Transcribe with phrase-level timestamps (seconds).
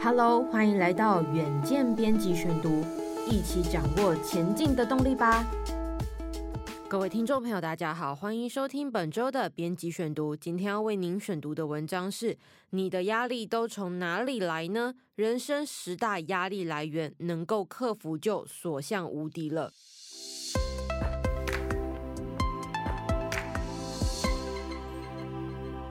[0.00, 2.84] Hello，欢迎来到远见编辑选读，
[3.28, 5.44] 一起掌握前进的动力吧。
[6.88, 10.36] 各位听众朋友，大家好，欢迎收听本周的编辑选读。
[10.36, 12.38] 今天要为您选读的文章是：
[12.70, 14.94] 你的压力都从哪里来呢？
[15.16, 19.72] 人生十大压力来源，能够克服就所向无敌了。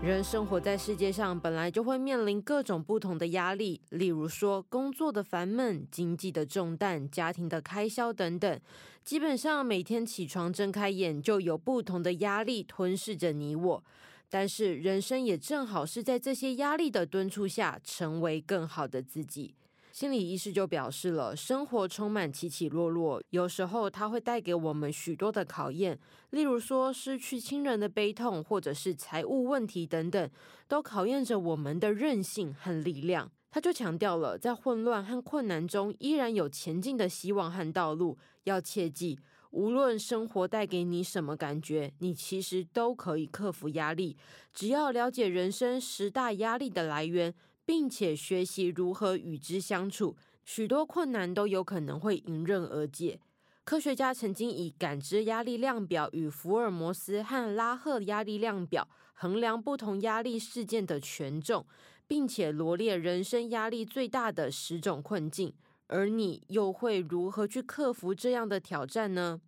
[0.07, 8.57] 人生活在世界上，本来就会面临各种不同的压力，例如说工作的烦闷、经济的重担、家庭的开销等等。
[9.03, 13.83] 基本上每天起床睁开眼，就有不同的压力吞噬着你我。
[14.29, 19.55] 但是人生也正好是在这些压力的敦促下，成为更好的自己。
[19.97, 30.29] 心理医师就表示了，生活充满起起落落，有时候它会带给我们许多的考验，例如说失去亲人的悲痛，或者是财务问题等等，
[30.67, 33.31] 都考验着我们的韧性和力量。
[33.49, 38.19] 他就强调了，在混乱和困难中，依然有前进的希望和道路。
[38.43, 39.17] 要切记，
[39.49, 44.15] 无论生活带给你什么感觉，你其实都可以克服压力，
[44.53, 47.33] 只要了解人生十大压力的来源。
[47.67, 50.15] 并且学习如何与之相处，
[50.45, 53.19] 许多困难都有可能会迎刃而解。
[53.65, 61.65] 科学家曾经以感知压力量表与福尔摩斯和拉赫压力量表衡量不同压力事件的权重，
[62.07, 65.53] 并且罗列人生压力最大的十种困境。
[65.87, 69.41] 而你又会如何去克服这样的挑战呢？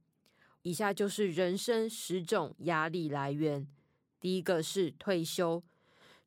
[0.63, 3.65] 以下就是人生十种压力来源。
[4.19, 5.63] 第一个是退休。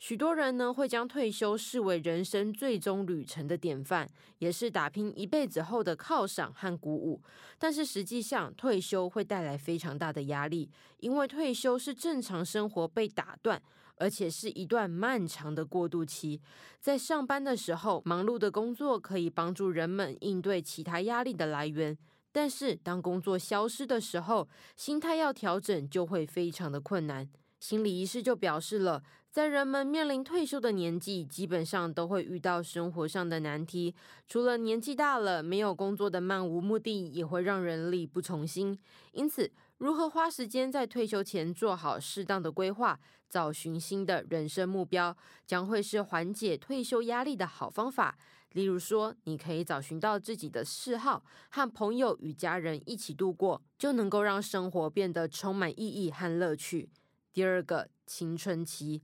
[0.02, 4.04] 许多人呢会将退休视为人生最终旅程的典范，
[4.40, 7.22] 也是打拼一辈子后的犒赏和鼓舞。
[7.56, 10.68] 但是实际上，退休会带来非常大的压力，
[10.98, 13.62] 因为退休是正常生活被打断，
[13.94, 16.40] 而且是一段漫长的过渡期。
[16.80, 21.96] 在上班的时候，忙碌的工作可以帮助人们应对其他压力的来源，
[22.32, 27.30] 但是当工作消失的时候，心态要调整就会非常的困难。
[27.60, 29.00] 心理医师就表示了，
[29.32, 33.94] 在人们面临退休的年纪，基本上都会遇到生活上的难题。
[34.28, 38.78] 除了年纪大了，没有工作的漫无目的，也会让人力不从心。
[39.12, 43.00] 因此，如何花时间在退休前做好适当的规划，
[43.31, 45.16] 找寻新的人生目标，
[45.47, 48.19] 将会是缓解退休压力的好方法。
[48.50, 56.91] 例如说，你可以找寻到自己的嗜好，和朋友与家人一起度过，就能够让生活变得充满意义和乐趣。
[57.32, 59.00] 第二个，青春期，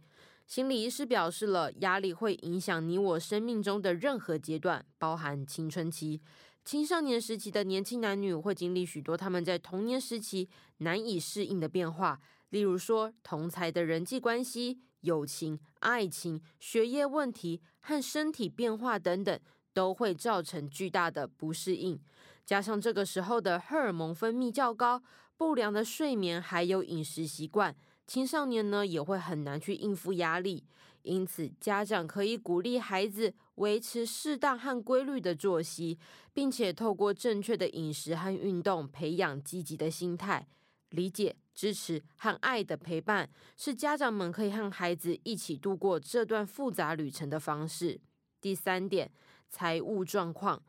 [0.47, 6.21] 心理医师表示了，压力会影响你我生命中的任何阶段，包含青春期。
[6.63, 19.41] 青少年时期的年轻男女会经历许多他们在童年时期难以适应的变化，例如说同才的人际关系、友情、爱情、学业问题和身体变化等等，
[19.73, 21.99] 都会造成巨大的不适应。
[22.45, 25.03] 加上这个时候的荷尔蒙分泌较高，
[25.39, 27.75] 不良的睡眠还有饮食习惯。
[28.09, 30.65] 青少年呢也会很难去应付压力，
[31.03, 35.99] 因此家长可以鼓励孩子维持适当和规律的作息，
[36.33, 40.49] 并且透过正确的饮食和运动培养积极的心态。
[40.89, 48.01] 理解、支持和爱的陪伴是家长们可以和孩子一起度过这段复杂旅程的方式。
[48.41, 49.11] 第三点，
[49.51, 50.63] 财务状况。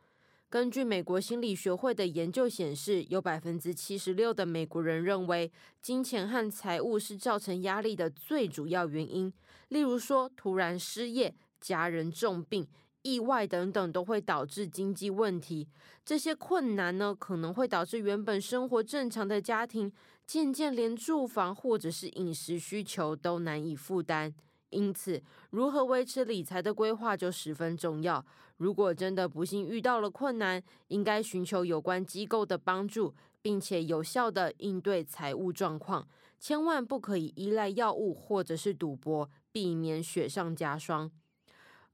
[0.50, 9.32] 根据美国心理学会的研究显示，有百分之七十六的美国人认为，金钱和财务是造成压力的最主要原因。
[9.68, 12.66] 例如说，突然失业、家人重病、
[13.02, 15.68] 意外等等，都会导致经济问题。
[16.04, 19.92] 这些困难呢，可能会导致原本生活正常的家庭，
[20.26, 24.34] 渐渐连住房或者是饮食需求都难以负担。
[24.70, 28.24] 因此，如何维持理财的规划就十分重要。
[28.56, 36.06] 如果真的不幸遇到了困难，应该寻求有关机构的帮助，并且有效地应对财务状况。
[36.38, 41.10] 千万不可以依赖药物或者是赌博，避免雪上加霜。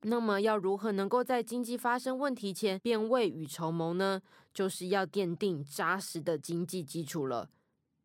[0.02, 4.20] 那么，要如何能够在经济发生问题前便未雨绸缪呢？
[4.52, 7.50] 就是要奠定扎实的经济基础了。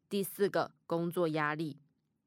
[0.09, 1.77] 第四个，工作压力。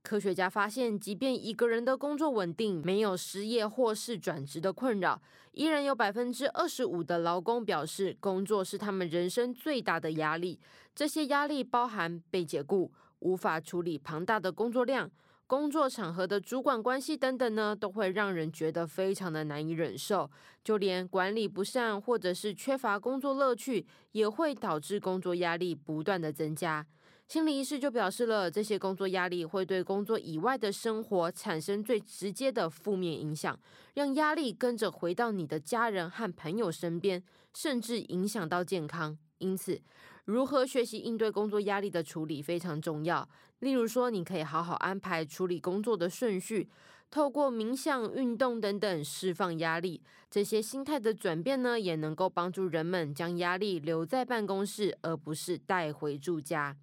[0.04, 5.18] 科学家发现，即便一个人的工作稳定，没有失业或是转职的困扰，
[5.52, 10.60] 依然有百分之二十五的劳工表示，工作是他们人生最大的压力。
[10.94, 15.10] 这些压力包含被解雇、无法处理庞大的工作量、
[15.46, 20.30] 工作场合的主管关系等等呢，都会让人觉得非常的难以忍受。
[20.62, 26.86] 就连管理不善或者是缺乏工作乐趣，也会导致工作压力不断的增加。
[27.26, 33.58] 心理医师就表示了，这些工作压力会对工作以外的生活产生最直接的负面影响，
[33.94, 37.22] 让压力跟着回到你的家人和朋友身边，
[37.54, 39.18] 甚至影响到健康。
[39.38, 39.80] 因此，
[40.26, 43.28] 如何学习应对工作压力的处理非常重要。
[43.60, 46.68] 例如说，你可以好好安排处理工作的顺序，
[47.10, 50.02] 透过冥想、运动等等释放压力。
[50.30, 56.76] 这些心态的转变呢，也能够帮助人们将压力留在办公室，而不是带回住家。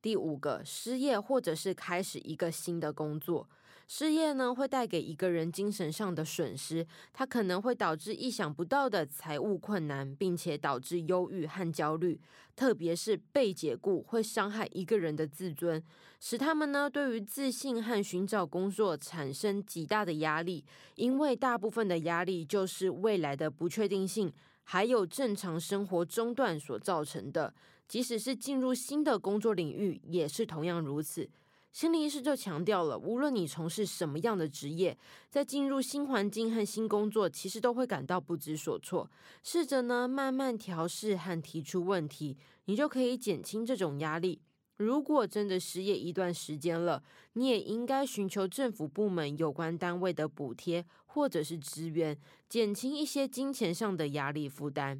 [0.00, 3.48] 第五个，失业或者是开始一个新的工作。
[3.90, 12.20] 失业呢，会带给一个人精神上的损失，它可能会导致意想不到的财务困难，并且导致忧郁和焦虑。
[12.54, 15.82] 特别是被解雇，会伤害一个人的自尊，
[16.20, 20.64] 使他们呢，对于自信和寻找工作产生极大的压力。
[20.96, 24.30] 因为大部分的压力就是未来的不确定性，
[24.64, 27.54] 还有正常生活中断所造成的。
[27.88, 31.28] 即使是进入新的工作领域，也是同样如此。
[31.72, 34.96] 心理医师就强调了，无论你从事什么样的职业，
[35.30, 39.08] 在进入新环境和新工作，其实都会感到不知所措。
[39.42, 44.40] 试着呢，慢慢调试和提出问题，你就可以减轻这种压力。
[44.78, 47.02] 如果真的失业一段时间了，
[47.34, 52.16] 你也应该寻求政府部门有关单位的补贴或者是支援，
[52.48, 54.96] 减轻一些金钱上的压力负担。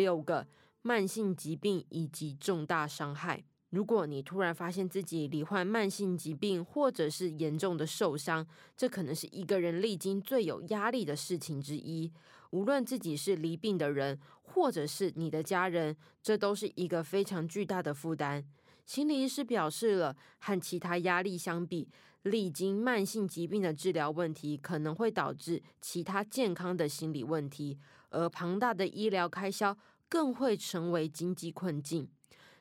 [0.00, 0.46] 六个
[0.80, 3.44] 慢性疾病以及重大伤害。
[3.68, 8.44] 如果你突然发现自己罹患慢性疾病，或者是严重的受伤，
[8.76, 12.10] 这可能是一个人历经最有压力的事情之一。
[12.50, 18.44] 无论自己是罹病的人，或者是你的家人，这都是一个非常巨大的负担。
[18.86, 21.88] 心理医师表示了，和其他压力相比，
[22.22, 29.76] 历经慢性疾病的治疗问题可能会导致其他健康的心理问题，而庞大的医疗开销
[30.10, 32.06] 更会成为经济困境。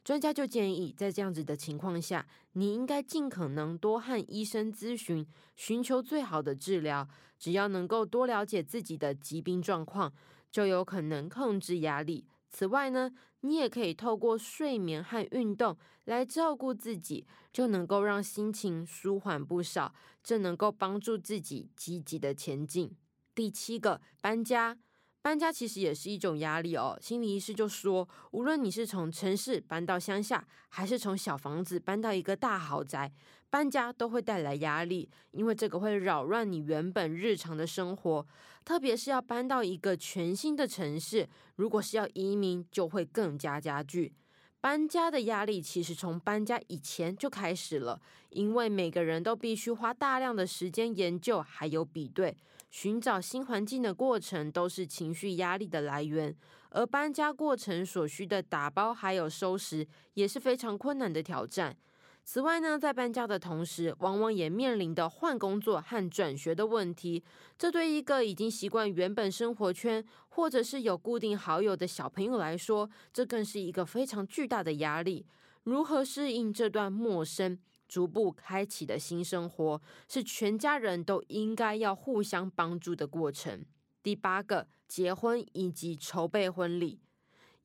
[0.01, 7.07] 专家就建议，在这样子的情况下，你应该尽可能多和医生咨询，寻求最好的治疗。
[7.37, 10.13] 只要能够多了解自己的疾病状况，
[10.51, 12.25] 就有可能控制压力。
[12.49, 13.11] 此外呢，
[13.41, 19.93] 你也可以透过睡眠和运动来照顾自己，就能够让心情舒缓不少，
[20.23, 22.95] 这能够帮助自己积极的前进。
[23.35, 24.77] 第七个，搬家。
[25.21, 26.97] 搬家其实也是一种压力哦。
[27.01, 33.11] 心理医师就说，无论你是从城市搬到乡下，还是从小房子搬到一个大豪宅，
[33.49, 38.25] 搬家都会带来压力，因为这个会扰乱你原本日常的生活。
[38.63, 44.13] 特别是要搬到一个全新的城市，如果是要移民，就会更加加剧。
[44.61, 52.35] 搬家的压力其实从搬家以前就开始了，因为每个人都必须花大量的时间研究，还有比对。
[52.69, 56.35] 寻找新环境的过程都是情绪压力的来源，
[56.71, 61.75] 而搬家过程所需的打包还有收拾也是非常困难的挑战。
[62.25, 67.23] 此外呢，在搬家的同时，往往也面临的换工作和转学的问题，
[67.57, 70.05] 这对一个已经习惯原本生活圈
[70.39, 75.25] 或者是有固定好友的小朋友来说，这更是一个非常巨大的压力。
[75.63, 77.59] 如何适应这段陌生？
[77.89, 83.65] 逐步开启的新生活，是全家人都应该要互相帮助的过程。
[84.01, 87.01] 第八个，结婚以及筹备婚礼。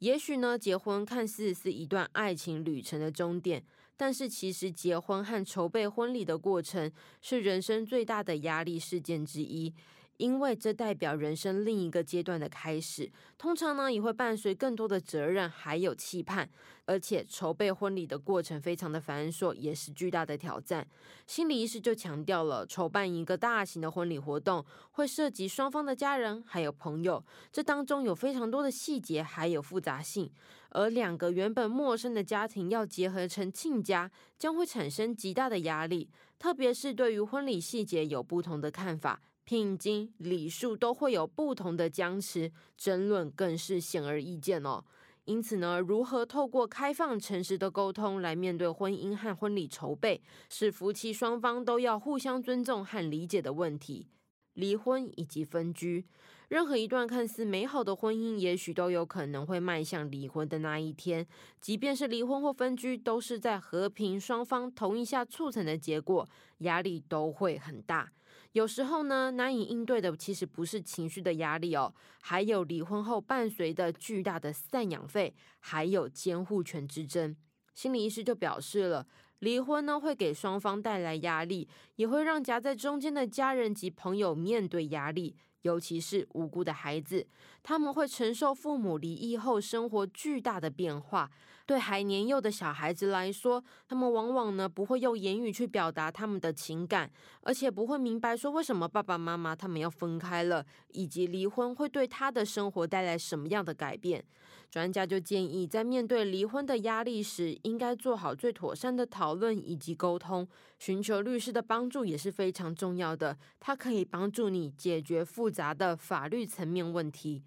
[0.01, 3.65] 也许呢，结婚看似是一段爱情旅程的终点，
[3.97, 6.91] 但是其实结婚和筹备婚礼的过程，
[7.23, 9.73] 是人生最大的压力事件之一。
[10.19, 16.49] 因为这代表人生另一个阶段的开始，通常呢也会伴随更多的责任还有期盼，
[16.85, 20.87] 而且筹备婚礼的过程非常的繁琐，也是巨大的挑战。
[21.27, 30.31] 心理医师就强调了，筹办一个大型的婚礼活动会涉及双方的家人还有朋友，这当中有非常多的细节还有复杂性，
[30.71, 39.21] 而两个原本陌生的家庭要结合成亲家，将会产生极大的压力，特别是对于婚礼细节有不同的看法。
[39.45, 44.85] 聘金、礼数都会有不同的僵持，争论更是显而易见哦。
[45.27, 50.21] 因此呢，如何透过开放、诚实的沟通来面对婚姻和婚礼筹备，
[50.51, 54.07] 是夫妻双方都要互相尊重和理解的问题。
[54.55, 56.05] 离婚以及分居，
[56.49, 61.27] 任何一段看似美好的婚姻，也许都有可能会迈向离婚的那一天。
[61.61, 68.13] 即便是离婚或分居，都是在和平双方同意下促成的结果，压力都会很大。
[68.55, 71.93] 有时候呢，难以应对的其实不是情绪的压力哦，
[72.23, 77.37] 还有离婚后伴随的巨大的赡养费，还有监护权之争。
[77.75, 79.09] 心理医师就表示了，
[79.45, 85.37] 离婚呢会给双方带来压力，也会让夹在中间的家人及朋友面对压力。
[85.63, 87.27] 尤其是无辜的孩子，
[87.63, 91.31] 他们会承受父母离异后生活巨大的变化。
[91.65, 97.11] 对还年幼的小孩子来说，他们往往呢不会用言语去表达他们的情感，
[97.41, 104.23] 而且不会明白说为什么爸爸妈妈他们要分开了，以及离婚会对他的生活带来什么样的改变。
[104.71, 110.47] 专家就建议，在面对离婚的压力时，应该做好最妥善的讨论以及沟通，
[110.79, 113.39] 寻求律师的帮助也是非常重要的。
[113.61, 117.43] 它可以帮助你解决复杂的法律层面问题。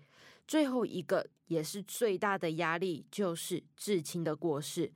[0.47, 4.91] 最后一个也是最大的压力，就是至亲的过世。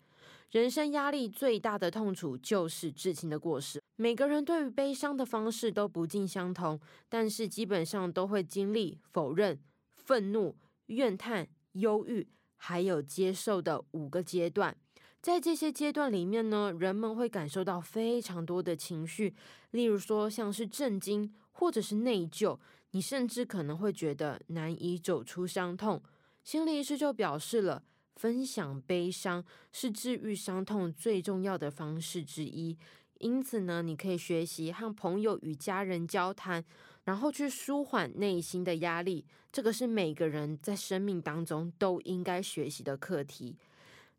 [0.51, 3.81] 人生压力最大的痛楚就是至亲的过世。
[3.95, 9.57] 每个人对于悲伤的方式都不尽相同，但是基本上都会经历否认、
[9.95, 10.55] 愤怒、
[10.87, 14.75] 怨叹、忧郁，还有接受的五个阶段。
[15.21, 19.35] 在这些阶段里面呢，人们会感受到非常多的情绪，
[19.69, 22.57] 例如说像是震惊，或者是内疚。
[22.93, 26.01] 你甚至可能会觉得难以走出伤痛。
[26.43, 27.83] 心理医师就表示了，
[28.15, 32.77] 分享悲伤是治愈伤痛最重要的方式之一。
[33.21, 36.63] 因此呢，你可以学习和朋友与家人交谈，
[37.05, 39.25] 然后去舒缓内心的压力。
[39.51, 43.57] 这个是每个人在生命当中都应该学习的课题。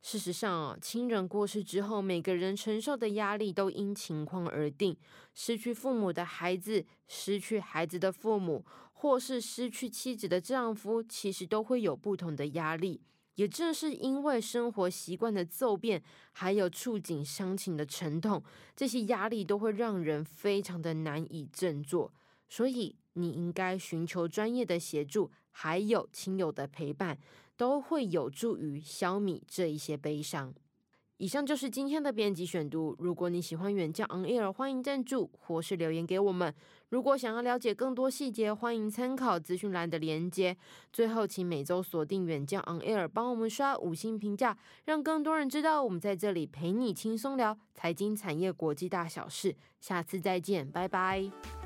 [0.00, 4.96] 事实上啊，亲人过世之后，每个人承受的压力都因情况而定。
[5.32, 13.00] 失去父母的孩子，失去孩子的父母，或是失去妻子的丈夫，其实都会有不同的压力。
[13.34, 18.42] 也正是因为生活习惯的骤变，还有触景伤情的沉痛，
[18.76, 22.12] 这些压力都会让人非常的难以振作。
[22.48, 27.18] 所以，你应该寻求专业的协助，还有亲友的陪伴。
[27.54, 30.52] 都会有助于消弭这一些悲伤。
[31.22, 32.96] 以上就是今天的编辑选读。
[32.98, 36.52] 如果你喜欢远见 On Air，欢迎赞助或是留言给我们。
[36.88, 40.56] 如果想要了解更多细节，欢迎参考资讯栏的连接。
[40.92, 49.54] 最后，请每周锁定远见 On Air，帮我们刷五星评价，让更多人知道我们在这里陪你轻松聊财经、产业、国际大小事。
[49.78, 51.61] 下次再见，拜拜。